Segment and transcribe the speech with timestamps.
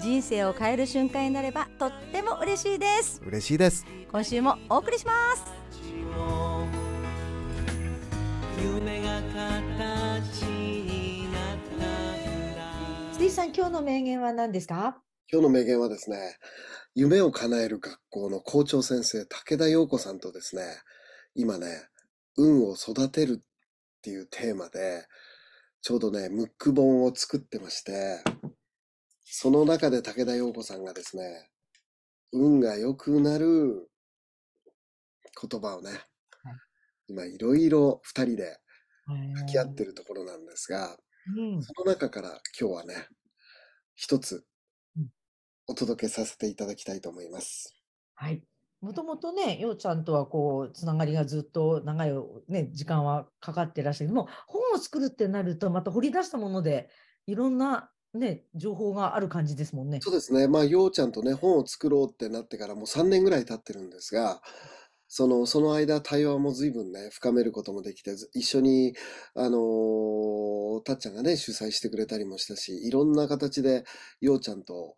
[0.00, 3.22] 人生を変える瞬間になればとっても嬉しいです。
[3.24, 3.86] 嬉しいです。
[4.10, 5.44] 今週もお送りします。
[8.62, 15.00] 夢が形になったらスティーさん、今日の名言は何ですか？
[15.32, 16.36] 今日の名言はですね
[16.94, 20.62] 夢を叶える学校の校長先生武田陽子さんとですね
[21.34, 21.88] 今ね
[22.36, 23.44] 運を育てるっ
[24.02, 25.06] ていうテーマで
[25.80, 28.22] ちょうどねムック本を作ってまして
[29.24, 31.50] その中で武田陽子さんがですね
[32.32, 33.88] 運が良くなる
[35.50, 35.90] 言葉をね
[37.08, 38.58] 今いろいろ二人で
[39.06, 40.96] 向き合ってるところなんですが
[41.36, 42.28] うん、その中から
[42.60, 43.08] 今日はね
[43.94, 44.44] 一つ
[44.96, 45.08] うん。
[45.66, 47.74] お届けさせていただきたいと思います。
[48.14, 48.42] はい。
[48.80, 52.12] もともとね、ようちゃんとはこう、つながりがずっと長い、
[52.48, 54.10] ね、時間はかかってらっしゃる。
[54.10, 56.90] けども、本を作るってなると、また掘り出したもので、
[57.26, 60.06] いろんなね、情報がある感じですもんね。
[60.06, 60.48] そうですね。
[60.48, 64.42] まあ、ようちゃんとね、本を作ろうってなってからもう3年ぐらい経ってるんですが、
[65.08, 68.94] その、その間、対話も随分ね、深めることもできて、ず一緒に、
[69.34, 73.84] あのーたっちゃんがね、主催してくれたりもしたし、いろんな形で、
[74.20, 74.96] ようちゃんと、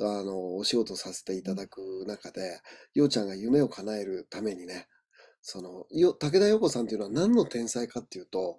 [0.00, 2.60] あのお仕事させていただく中で、
[2.94, 4.88] ようちゃんが夢を叶えるためにね、
[5.42, 8.58] その、よ、武田陽子さんっていうのは何の天才かっていうと、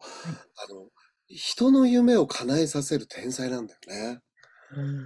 [0.70, 0.90] あの、
[1.30, 4.20] 人の夢を叶えさせる天才なんだよね。
[4.76, 5.06] うん。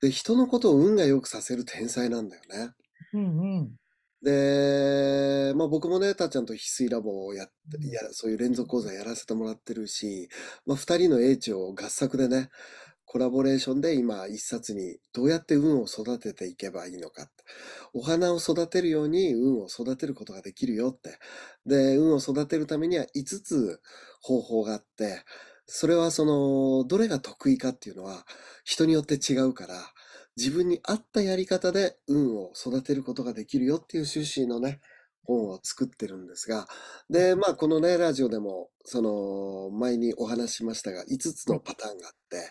[0.00, 2.70] で、人のことを運が良くさせる天才なんだよね。
[3.12, 3.76] うんうん。
[4.22, 10.28] で、まあ僕もね、たっちゃんと翡翠ラボをやっうんや、そういう連続講座やらせてもらってるし、
[10.66, 12.50] まあ二人の英知を合作でね、
[13.04, 17.30] コラボレーションで今一冊にどうやって運を育てていけばいいのか。
[17.94, 21.18] お花を育てるように運を育てることができるよって。
[21.64, 23.80] で、運を育てるためには5つ
[24.20, 25.24] 方法があって、
[25.66, 28.24] それはその、どれが得意かっていうのは
[28.64, 29.74] 人によって違うから、
[30.36, 34.80] 自分に合ったやり方で運を育てることができるよっていう趣旨のね、
[35.24, 36.68] 本を作ってるんですが、
[37.10, 42.48] で、まあこのね、ラジオでも、その、前にお話ししましたが、5つのパターンがあって、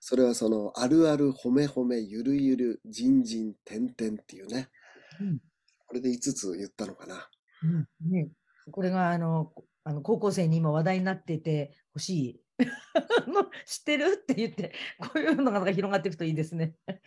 [0.00, 4.70] それはその、あるある、ほめほめ、ゆるゆる、じんじん、てんてんっていうね、
[5.20, 5.38] うん
[5.86, 7.28] これで5つ言ったのかな。
[7.62, 8.28] うんね、
[8.72, 12.40] これがあのこあの高校生に今話題になっててほしい。
[13.66, 14.18] 知ってる？
[14.22, 16.76] って言って、こういうのが広がっていくといいですね。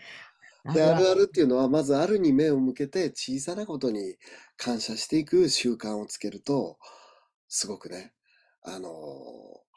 [0.73, 4.17] で、あるはあるっていうのは、まずあるに目を向けて小さなことに
[4.57, 6.77] 感謝していく習慣をつけると、
[7.47, 8.13] すごくね、
[8.63, 9.67] あのー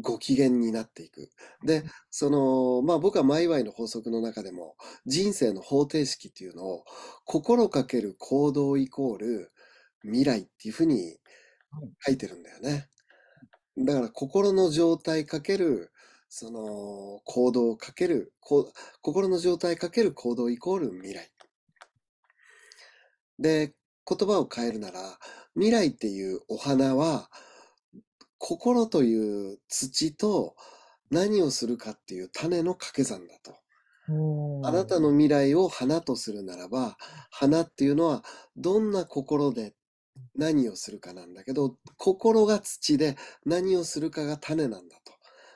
[0.00, 1.30] ご機嫌になっていく。
[1.64, 4.76] で、その、まあ僕はマイワイの法則の中でも、
[5.06, 6.84] 人生の方程式っていうのを、
[7.26, 9.52] 心かける行動イコール
[10.02, 11.18] 未来っていうふうに
[12.06, 12.88] 書いてるんだよね。
[13.78, 15.90] だから心の状態かける、
[16.28, 21.30] その行動かける、こう心の状態かける行動イコール未来。
[23.38, 23.74] で、
[24.06, 25.18] 言葉を変えるなら、
[25.54, 27.30] 未来っていうお花は、
[28.38, 30.56] 心という土と
[31.10, 33.56] 何をするかっていう種の掛け算だと。
[34.64, 36.96] あなたの未来を花とするならば、
[37.30, 38.24] 花っていうのは
[38.56, 39.74] どんな心で
[40.36, 45.12] 何をするかなんだけど、心が土で何をするかが種なんだと。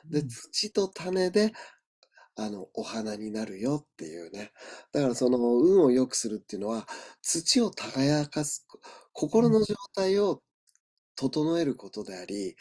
[0.09, 1.53] で、うん土と種で、
[2.35, 4.51] あの、お花になるよっていうね。
[4.93, 6.87] だからその運を良くするっていうのは、
[7.21, 8.65] 土を耕す、
[9.13, 10.43] 心の状態を
[11.15, 12.55] 整えることであり、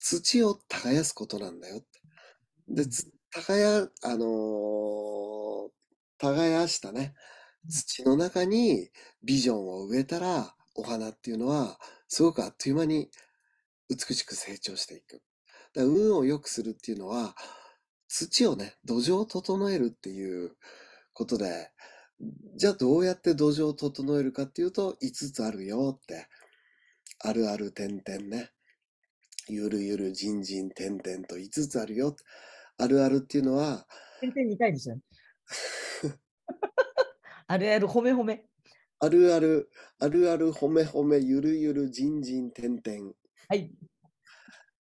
[0.00, 1.86] 土を耕すことなんだよって。
[2.68, 5.70] で、つ耕、あのー
[6.18, 7.14] 耕したね、
[7.68, 8.90] 土の中に
[9.24, 11.78] ビジョンを植えたら、お花っていうのは、
[12.08, 13.10] すごくあっという間に
[13.88, 15.22] 美しく成長していく。
[15.74, 17.34] だから運を良くするっていうのは、
[18.08, 20.56] 土をね、土壌を整えるっていう
[21.12, 21.70] ことで、
[22.56, 26.26] じゃあどうやって土壌を整えるかっていうと、5つあるよって。
[27.22, 28.50] あるある点々ね。
[29.48, 32.16] ゆるゆるじんじん点々と5つあるよ。
[32.78, 33.86] あるあるっていうのは、
[34.20, 35.02] 点々2回ですよね。
[37.46, 38.49] あるある褒め褒め。
[39.00, 39.68] あるある、
[39.98, 43.14] あるあるほめほめゆるゆるじんじん点々。
[43.48, 43.74] はい。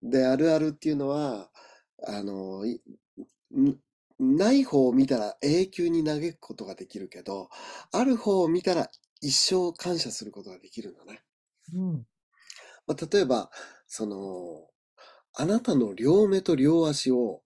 [0.03, 1.51] で、あるあるっていうのは、
[2.07, 2.83] あの、い
[3.55, 3.79] ん
[4.19, 7.49] ない方を見たら永久に嘆くことができるけど、
[7.93, 8.89] ある方を見たら
[9.21, 11.23] 一生感謝することができるのね。
[11.73, 12.07] うん。
[12.87, 13.51] まあ、例えば、
[13.87, 14.69] その、
[15.35, 17.43] あなたの両目と両足を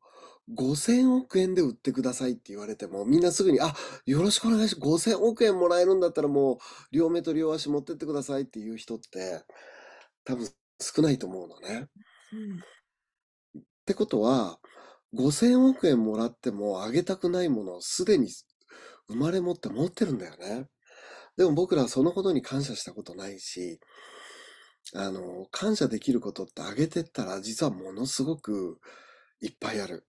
[0.52, 3.75] 5000億円で売ってくださいって言われても、みんなすぐに、あ、
[4.05, 5.11] よろしくお願いします。
[5.11, 6.58] 5000億円もらえるんだったらもう、
[6.93, 9.43] 両目と両足持ってってくださいっていう人って、
[10.25, 10.49] 多分
[10.81, 11.88] 少ないと思うのね。
[13.58, 14.58] ってことは、
[15.14, 18.29] 5000億円もらってもあげたくないものをすでに
[19.08, 20.69] 生まれ持って持ってるんだよね。
[21.37, 23.81] でも僕らはそのことに感謝したことないし、
[24.94, 28.81] あの、感謝できることってあげてったら実はものすごく
[29.41, 30.06] いっぱいある。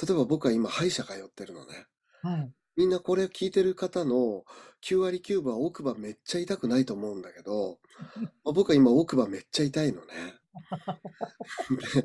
[0.00, 1.86] 例えば僕は今歯医者通ってるのね。
[2.22, 2.52] はい。
[2.76, 4.44] みんなこれ聞いてる方の
[4.84, 7.80] 9割9分は奥歯めっちゃ痛くないと思うんだけど、
[8.44, 10.14] まあ僕は今奥歯めっちゃ痛いのね。
[12.02, 12.04] で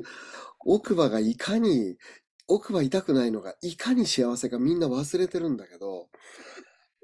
[0.66, 1.96] 奥歯がいかに、
[2.48, 6.08] 奥歯痛くないのがいかに幸せかみんな忘れてるんだけど、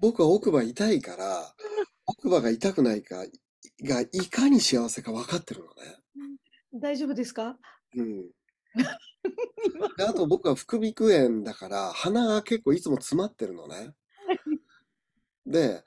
[0.01, 1.55] 僕は奥歯痛いから、
[2.07, 3.25] 奥歯が痛くないか、
[3.85, 5.99] がいかに幸せか分かってるのね。
[6.75, 7.59] 大丈夫ですか？
[7.95, 8.31] うん。
[9.97, 13.95] であと僕は副鼻腔炎だから鼻が結構いつも詰まってるのね。
[15.47, 15.83] で、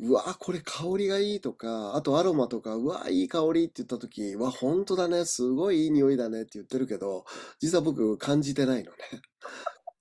[0.00, 7.24] うわ、これ香りがいいとか、あとアロマとか、うわ、いい香りって言った時、うわ、本当だね、すごいいい匂いだねって言ってるけど、
[7.58, 8.98] 実は僕感じてないのね。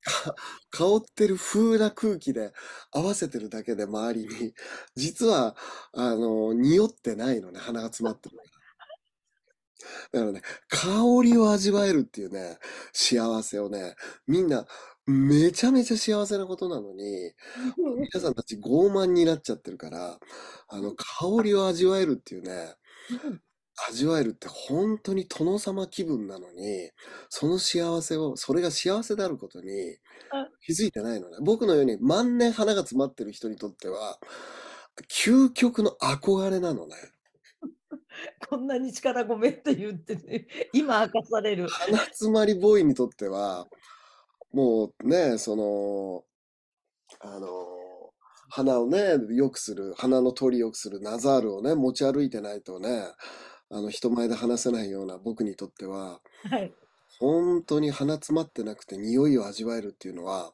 [0.03, 0.35] か
[0.71, 2.53] 香ってる風な空気で
[2.91, 4.53] 合わせてるだけで周りに、
[4.95, 5.55] 実は、
[5.93, 8.37] あの、匂ってないのね、鼻が詰まってる。
[10.11, 10.89] だからね、香
[11.23, 12.57] りを味わえるっていうね、
[12.93, 13.95] 幸せをね、
[14.27, 14.65] みんな、
[15.05, 17.33] めちゃめちゃ幸せなことなのに、
[17.97, 20.19] 皆さんたち傲慢になっちゃってるから、
[20.67, 22.75] あの、香りを味わえるっていうね、
[23.89, 26.91] 味わえるって本当に殿様気分なのに、
[27.29, 29.97] その幸せを、それが幸せであることに
[30.31, 31.37] あ気づいてないのね。
[31.41, 34.19] 僕のように万年花が詰まってる人にとっては、
[35.09, 36.95] 究極の憧れなのね。
[38.49, 41.67] こんなに力ごめんって言ってね、今明かされる。
[41.67, 43.67] 鼻詰まりボーイにとっては、
[44.53, 46.23] もうね、その、
[47.19, 47.47] あの、
[48.49, 53.03] 鼻をね、良くする、鼻の通り良くするナザールをね、持ち歩いてないとね、
[53.69, 56.73] あの、人前で話せないような僕にとっては、はい。
[57.19, 60.53] 本当に鼻詰まってなくて匂いを味わえるっていうのは、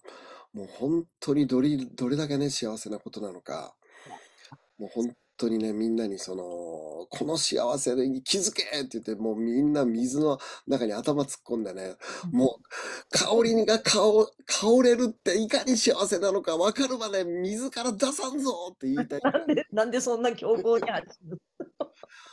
[0.54, 3.76] もう本当にどれ、どれだけね、幸せなことなのか、
[4.78, 11.96] もう本当にね、みんなにその、この幸せに気づけって言って、もうみんな水の中に頭突っ込んでね、
[12.32, 14.00] もう香りが香、
[14.46, 19.22] 香れるっていかに幸せなのか分かるまで水から出さんぞって言いたい。
[19.24, 21.42] なんで、なんでそんな強行に走る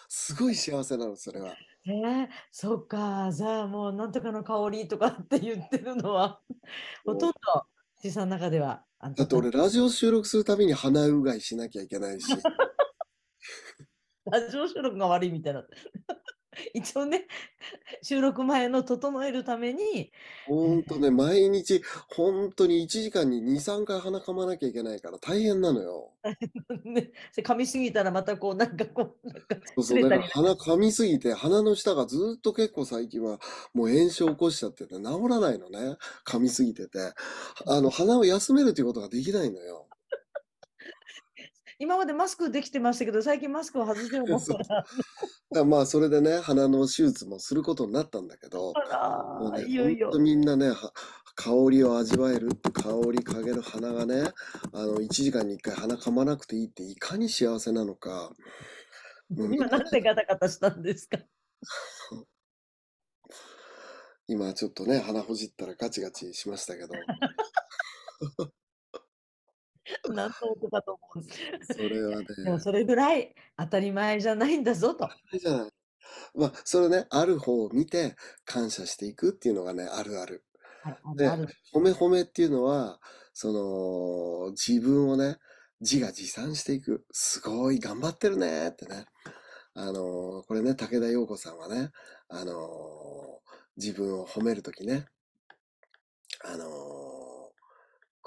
[0.08, 1.54] すごい幸せなの、それは。
[1.86, 6.40] えー、そっか、じゃあもうなんとかの香りとかって言ってるのは、
[7.04, 7.36] ほとんど、
[8.00, 8.84] ちさんの中では、
[9.16, 12.26] だって俺ラジオ収録するたびに鼻うがいしなきゃいけないし、
[14.30, 15.64] ラジオ収録が悪いみたいな。
[16.74, 17.26] 一応ね、
[18.02, 20.10] 収録前の整えるために、
[20.46, 26.12] ほんとね、毎日、本当に1時間に2、3回鼻かまなきゃいけないから大変なのよ。
[26.84, 33.38] ね、噛みすぎたらまたこう、なんかこう、なんかそうそう、だから鼻噛みすぎて、鼻の下がずーっと結構最近は
[33.72, 35.96] もう炎症起こしちゃってて治らないのね。
[36.26, 36.98] 噛みすぎてて。
[37.66, 39.86] あの、鼻を休めるっていうことができないのよ。
[41.80, 44.84] 今までマスクできてましたけど、最近マスクを外してるもんそうから。
[44.84, 44.86] だか
[45.50, 50.10] らまあ、それでね、鼻の手術もすることになったんだけど、あらね、いよいよ。
[50.18, 50.92] みんなね、は
[51.36, 54.30] 香りを味わえる香り嗅げる鼻がね、
[54.74, 58.30] あの、1時間に1回鼻噛まなくていいっていかに幸せなのか。
[59.30, 61.16] 今なんでガタガタしたんですか？
[64.28, 66.88] 今ちょっとね、鼻ほじったらガチガチしましたけど、
[70.12, 71.24] 何の音かと思う。
[71.72, 75.08] それはね、 でもそれぐらい当たり前じゃないんだぞと。
[75.38, 75.70] じゃない。
[76.34, 80.44] まあ、それね、ある方を見て感謝していくっていうのがね、あるある。
[80.82, 81.28] はいあで。
[81.72, 83.00] 褒め褒めっていうのは、
[83.32, 85.38] その、自分をね、
[85.80, 87.04] 自画自賛していく。
[87.10, 89.06] すごい頑張ってるねってね。
[89.74, 91.90] あのーこれね、武田陽子さんはね、
[92.28, 93.40] あのー
[93.76, 95.06] 自分を褒めるときね、
[96.44, 97.09] あのー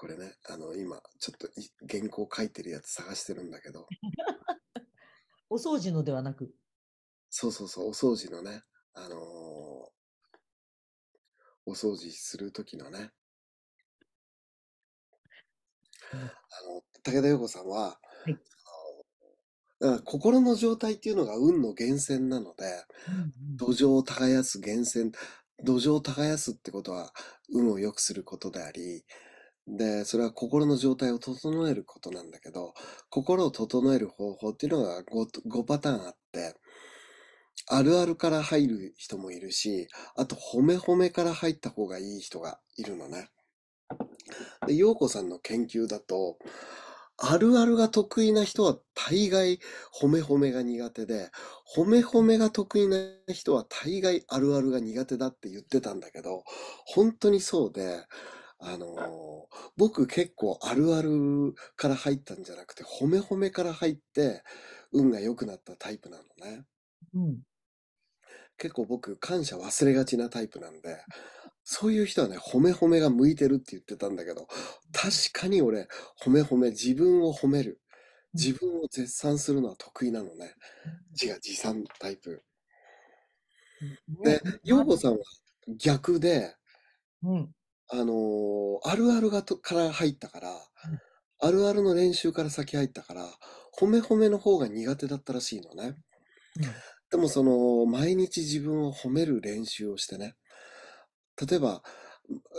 [0.03, 3.87] これね、あの、今、ちょっとい原稿書いてるやつ探してるんだけど、
[5.49, 6.53] お掃除のではなく。
[7.29, 8.63] そうそうそう、お掃除のね、
[8.95, 9.19] あのー
[11.65, 13.13] お掃除するときのね、
[16.11, 16.19] うん。
[16.19, 16.25] あ
[16.67, 18.31] の、武田陽子さんは、い。
[18.31, 18.37] あの
[19.79, 22.83] だから心の状態っていうのが運の源泉なので、
[23.55, 25.13] 土壌を耕す源泉、
[25.63, 27.13] 土壌を耕すってことは
[27.53, 29.05] 運を良くすることであり、
[29.67, 32.73] で、それは心の状態を整えることなんだけど、
[33.09, 36.55] 心を整える方法っていうのが 5, 5パターンあって、
[37.67, 43.29] あるあるから入る人もいるし、あと褒め褒めから入った方がいい人がいるのね。
[44.67, 46.37] で、陽子さんの研究だと、
[47.17, 49.59] あるあるが得意な人は大概
[50.01, 51.29] 褒め褒めが苦手で、
[51.75, 52.97] 褒め褒めが得意な
[53.31, 56.43] 人は大概あるあるが苦手だって言ってたんだけど、
[56.85, 58.03] 本当にそうで、
[58.63, 59.23] あのー
[59.77, 64.43] 僕結構あるあるから入ったんじゃなくて、褒め褒めから入って、
[64.91, 66.65] 運が良くなったタイプなのね。
[67.13, 67.43] うん。
[68.57, 70.97] 結構僕、感謝忘れがちなタイプなんで、
[71.63, 74.47] そういう人はね、褒め褒めが向いてるって言ってたんだけど、
[74.93, 75.87] 確かに俺、
[76.21, 77.81] 褒め褒め、自分を褒める。
[78.33, 80.55] 自分を絶賛するのは得意なのね。
[81.11, 82.43] 自画自賛タイプ。
[84.23, 85.19] で、陽子さんは
[85.77, 86.55] 逆で、
[87.23, 87.53] うん。
[87.89, 90.49] あのーあるあるがとから入ったから、
[91.39, 93.27] あるあるの練習から先入ったから、
[93.79, 95.95] 褒め褒めの方が苦手だったらしいのね。
[97.11, 100.35] でもその、毎日自分を褒める練習をしてね。
[101.47, 101.83] 例えば、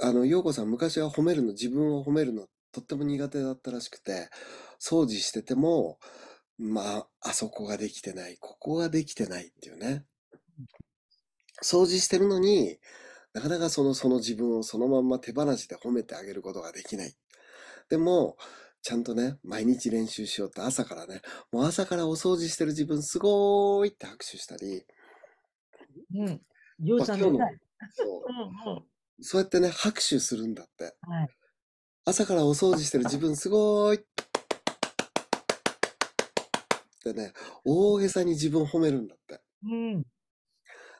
[0.02, 4.28] あの、陽子さん昔は褒めるの、自分を褒めるのとっても苦手だったらしくて、
[4.80, 5.98] 掃除してても、
[6.58, 10.04] まあ、あそこができてない、ここができてないっていうね。
[11.62, 12.78] 掃除してるのに、
[13.34, 17.14] なかなかその、その自分をそのまんま手放しで褒めてあげることができない。
[17.90, 18.36] でも、
[18.80, 24.84] ちゃんとね、毎日練習しようって朝からね、もう朝からお掃除してる自分すごーいって拍手したり、
[26.14, 26.40] うん。
[26.86, 27.24] ようちゃの。
[27.26, 28.84] そううんうん。
[29.20, 30.94] そうやってね、拍手するんだって。
[31.02, 31.28] はい。
[32.04, 34.04] 朝からお掃除してる自分すごーいっ
[37.02, 37.32] てね、
[37.64, 39.40] 大げさに自分を褒めるんだって。
[39.64, 40.04] うん。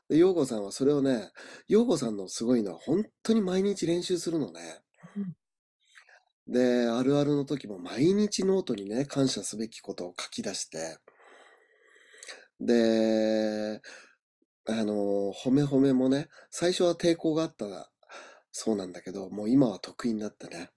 [0.09, 1.31] で、陽子さんはそれをね、
[1.69, 4.81] 陽子さんのすごいのは本当に毎日練習するのね。
[6.47, 10.99] で、あるあるの時も毎日ノートにね、感謝すべきことを書き出して、
[12.61, 13.81] で、
[14.67, 17.91] あの、褒め褒めもね、最初は抵抗があった
[18.53, 20.71] そうなんだけど、もう今は得意になってね、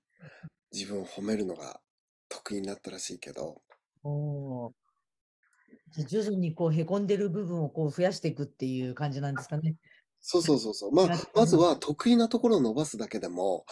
[0.72, 1.80] 自分を褒めるのが
[2.30, 3.62] 得意になったらしいけど、
[4.04, 4.87] おー
[5.92, 9.76] 徐々にこうへこんでる部分をこう増やしていくっていう感じなんですかね。
[10.20, 10.92] そうそうそうそう。
[10.92, 13.66] まあまずは得意なところを伸ばすだけでも、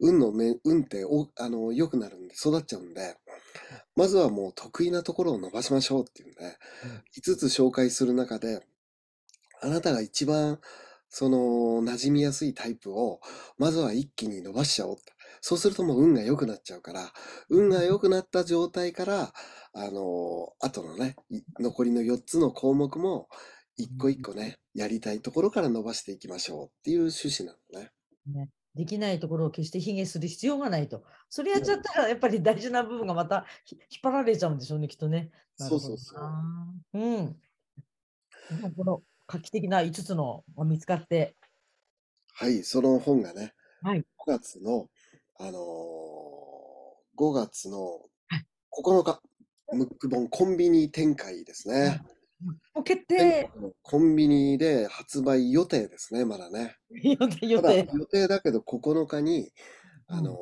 [0.00, 3.16] 運のめ、運ってお、あの、良くなるんで、育っちゃうんで、
[3.96, 6.58] まずはもう得意なところを伸ばしましょうっていうんで、
[7.16, 8.66] 5つ紹介する中で、
[9.62, 10.60] あなたが一番、
[11.08, 11.38] その、
[11.82, 13.20] 馴染みやすいタイプを、
[13.58, 15.12] まずは一気に伸ばしちゃおうって。
[15.40, 17.12] そうするともう運が良くなっちゃうから、
[17.48, 19.32] 運が良くなった状態から、
[19.74, 23.28] あの、後のね、い残りの4つの項目も、
[23.76, 28.50] 一個一個ね、やりたいところから伸ばしていきましょうっていう趣旨なのね。
[28.74, 31.04] できないところを決して卑下する必要がないと。
[31.28, 35.30] それやっちゃったらやっぱり大事な部分がまたひ引っ張られちゃうんでしょうね、きっとね。
[35.56, 37.36] そうそうそうなうん。
[38.76, 41.36] この画期的な5つのが見つかって、
[42.34, 44.00] はい、その本がね、はい。
[44.00, 44.88] 5月の、
[45.38, 48.46] あのー、5月のはい
[48.84, 49.20] 9日、
[49.72, 52.02] ムック本コンビニ展開ですね。
[52.74, 53.50] もう決定
[53.82, 56.76] コンビニで発売予定ですね、まだね。
[57.02, 57.88] 予定予定。
[57.92, 59.52] 予定だけど9日に、
[60.08, 60.36] うんあのー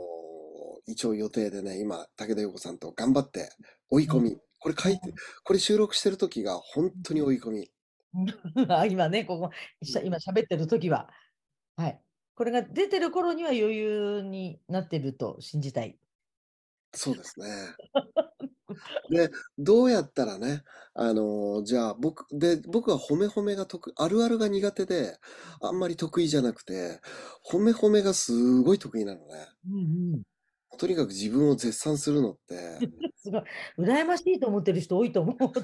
[0.90, 3.50] 一応予定でね、今、武田陽子さんと頑張って
[3.90, 4.36] 追い込み。
[4.58, 7.70] これ書いて、これ収録してる時が本当に追い込み。
[8.68, 9.50] あ今ね、ここ、
[9.82, 11.08] しゃ今喋ってる時は。
[11.76, 12.00] はい。
[12.40, 15.98] これが出てる頃には余裕になってると信じたい。
[16.94, 17.46] そうですね。
[19.10, 19.28] で、
[19.58, 20.62] どうやったらね、
[20.94, 25.18] あのーじゃあ僕、で、僕は褒め褒めが得、あるあるが苦手で、
[25.60, 27.02] あんまり得意じゃなくて、
[27.44, 28.32] 褒め褒めがす
[28.62, 29.48] ごい得意なのね。
[29.68, 30.22] うんうん。
[30.78, 32.84] とにかく自分を絶賛するのって、
[33.16, 33.42] すごい。
[33.78, 35.36] 羨ましいと思ってる人多いと思う。
[35.38, 35.60] 多分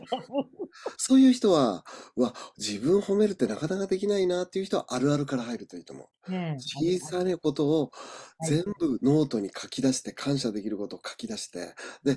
[0.98, 1.84] そういう人は、
[2.16, 6.08] うわ、自分褒めるってなかなかできないなっていう人はあるあるから入るといいと思う。
[6.28, 7.90] ね小さなことを
[8.40, 12.16] はい全部ノートに書き出して、感謝できることを書き出して、で、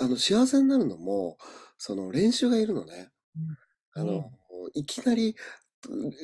[0.00, 1.38] あの、幸せになるのも、
[1.78, 3.10] その練習がいるのね。
[3.94, 5.36] あうんの、いきなり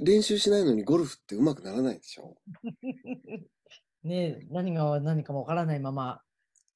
[0.05, 2.39] 練習しないのにゴルフって上手くならないでしょ。
[4.05, 6.23] ねえ何が何かもわからないまま。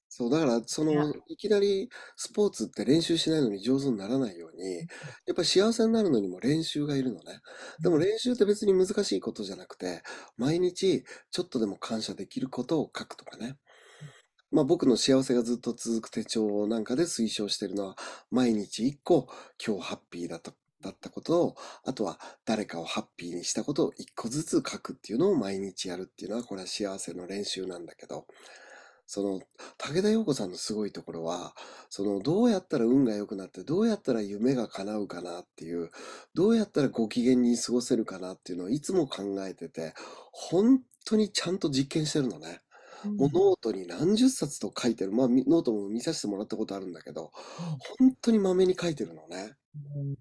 [0.08, 4.84] そう、だから、その、いきなりスポーツって練習しないのに上手にならないように、や
[5.32, 7.40] っぱり幸せになるのにも練習がいるのね。
[7.82, 10.02] でも練習って別に難しいことじゃなくて、
[10.36, 13.58] 毎日ちょっとでも感謝できることを書くとかね。
[14.50, 17.96] まあ僕の幸せがずっと続く手帳なんかで推奨してるのは、
[18.30, 19.28] 毎日一個
[19.64, 20.54] 今日ハッピーだった、
[20.86, 28.26] だったことを、あとは誰かをハッピーにしたことを一個ずつ書くっていうのを毎日やるっていうのは、これは幸せの練習なんだけど、
[29.06, 29.40] その、
[29.78, 31.54] 武田陽子さんのすごいところは、
[31.90, 35.90] その、どうやったら運が良くなって、どうやったら夢が叶うかなっていう、
[36.34, 39.94] どうやったらご機嫌に過ごせるかなっていうのをいつも考えてて、
[40.32, 42.62] 本当にちゃんと実験してるのね。
[43.04, 45.12] もうノートに何十冊と書いてる。
[45.12, 47.30] まあ、みノートも見させてもらったことあるんだけど、
[47.98, 49.54] 本当にまめに書いてるのね。
[49.94, 50.16] うん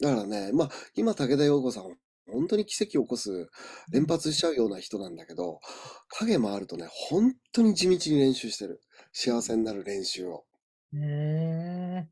[0.00, 1.96] だからね、まあ、今、武田陽子さん、
[2.30, 3.48] 本当に奇跡を起こす、
[3.92, 5.60] 連発しちゃうような人なんだけど、
[6.08, 8.80] 影もあるとね、本当に地道に練習してる。
[9.12, 10.44] 幸せになる練習を。
[10.92, 12.08] ね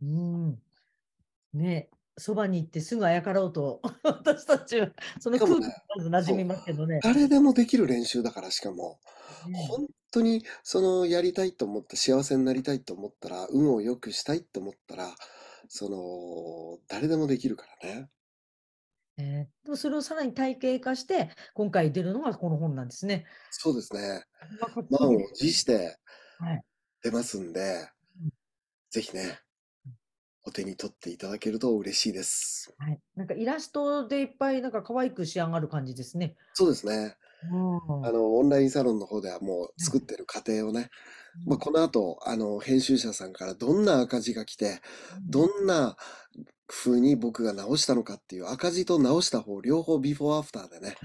[0.00, 0.04] え。
[0.04, 0.58] うん。
[1.52, 7.00] ねそばに行ってすぐあやかろうと、 私たちは、そのしかも空気ねにまず馴染みますけどね。
[7.02, 9.00] 誰でもできる練習だから、しかも、
[9.48, 15.12] ね本当に、その、やりたいと思って、幸せになりたいと思ったら、運を良くしたいと思ったら、
[15.68, 18.08] その、誰でもできるからね。
[19.16, 23.24] えーでもそれをさらに体系化して、今回出るのがこの本なんですね。
[23.50, 24.24] そうですね。
[24.90, 25.96] 満を持して
[26.38, 26.62] はい
[27.02, 27.88] 出ますんで
[28.20, 28.30] うん、
[28.90, 29.38] ぜひね、
[30.42, 32.74] お手に取っていただけると嬉しいです。
[32.78, 33.00] はい。
[33.16, 36.36] なんかイラストでいっぱいなんか可愛く仕上がる感じですね。
[36.52, 37.16] そうですね。
[37.50, 38.06] うん。
[38.06, 40.90] あの、オンラインサロンの方ではもう作ってる過程をね、
[41.46, 44.80] まあ、この後、あの、編集者さんからどんな赤字が来て、
[45.28, 45.96] どんな
[46.66, 50.96] 風に僕が直したのかっていう赤字と直した方、両方ビフォーアフターでね、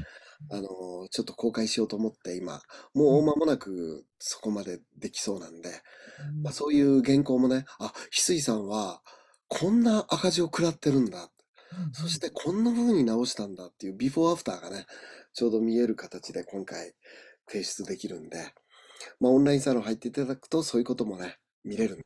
[0.52, 0.68] あの、
[1.12, 2.62] ちょっと公開しようと思って今、
[2.94, 6.44] もう間もなくそこまでできそうなんで、うん。
[6.44, 9.02] まあ、そういう原稿もね、あ、翡翠さんは
[9.48, 11.24] こんな赤字を食らってるんだ。
[11.24, 11.30] うん
[11.94, 14.86] そしてこんな風に直したんだっていうビフォーアフターがね、
[15.34, 16.94] ちょうど見える形で今回
[17.48, 18.54] 提出できるんで、
[19.20, 22.04] まあオンラインサロン入っていただくとそういうこともね、見れるんで、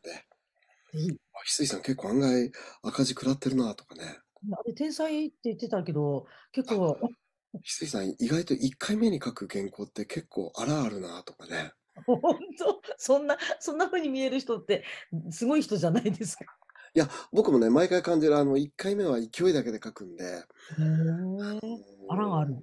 [0.93, 2.51] ぜひあ翡翠さん結構案外
[2.84, 4.20] 赤字食らってるなとかね、
[4.51, 6.98] あれ、天才って言ってたけど、結構、
[7.53, 11.72] 翡翠さん意外と1回目に書く原稿って結構あらあるなとかね、
[12.05, 12.20] 本
[12.58, 14.84] 当、そんな、そんな風に見える人って、
[15.32, 16.46] すごい人じゃないですか。
[16.95, 20.43] いや、僕もね、毎回感じるあの1回目は勢いだけで書くんで、
[20.77, 21.59] へえ
[22.09, 22.55] あらがある。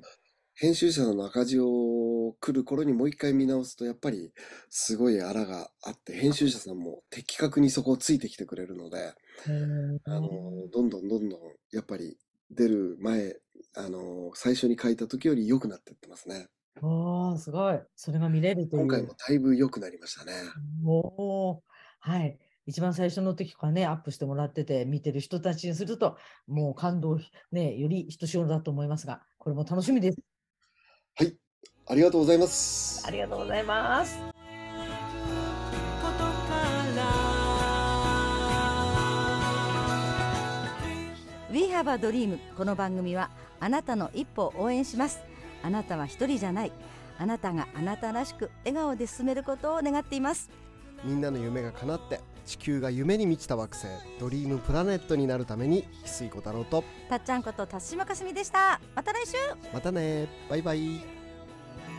[0.54, 4.32] 編集者の赤字を来る頃にもう一回見直すと、やっぱり
[4.68, 9.14] すごいあらがあって、編集者さんも的確にそこをついてきてくれるので、
[9.46, 11.40] へえあの、どんどんどんどん、
[11.72, 12.18] やっぱり
[12.50, 13.36] 出る前、
[13.76, 16.48] あの、最初に書いた時より良くなってってますね。
[16.82, 17.80] ああ、すごい。
[17.94, 18.82] それが見れるという。
[18.82, 20.32] 今回もだいぶ良くなりましたね。
[20.84, 20.98] お
[21.50, 21.64] お、
[22.00, 22.38] はい。
[22.70, 27.18] 一番最初の時からね、アップしてもらってて、見てる人たちにすると、もう感動、
[27.50, 30.18] ね、よりひとしおだと思いますが、これも楽しみです。
[31.16, 31.36] はい。
[31.88, 33.10] ありがとうございますあ。
[33.10, 34.20] りがとうございます。
[41.50, 45.18] We have a dream この番組はあなたの一歩を応援します
[45.64, 46.72] あなたは一人じゃない
[47.18, 50.48] あなたがあなたらしく笑顔で進めることを願っています
[51.02, 53.86] みんなの夢が叶って地球が夢に満ちた惑星
[54.18, 56.84] ドリームプラネットになるために翡翠小太郎と。
[57.08, 58.80] たっちゃんこと田島かすみでした。
[58.94, 59.36] また来週。
[59.72, 60.28] またね。
[60.48, 61.00] バイバイ。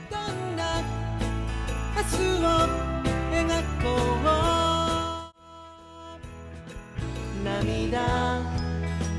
[0.09, 0.81] どんな
[1.95, 2.47] 明日を
[3.31, 3.47] 描
[3.81, 4.21] こう。
[7.43, 8.41] 涙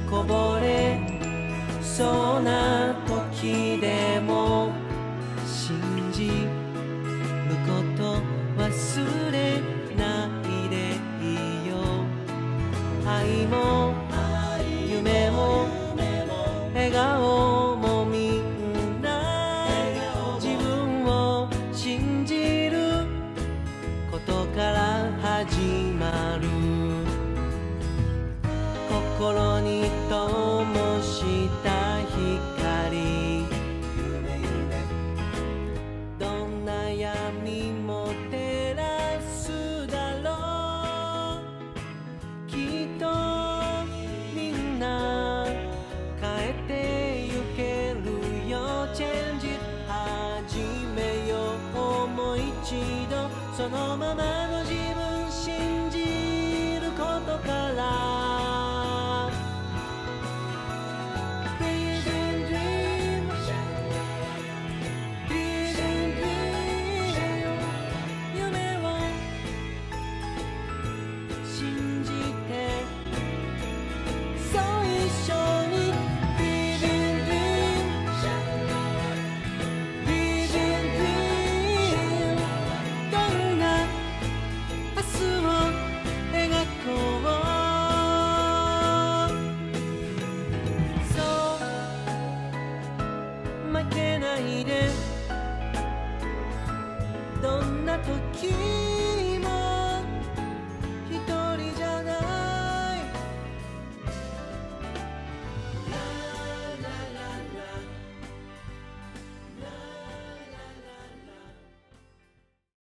[0.08, 1.00] こぼれ
[1.82, 4.70] そうな時でも
[5.46, 5.76] 信
[6.12, 6.61] じ
[13.52, 13.81] 忘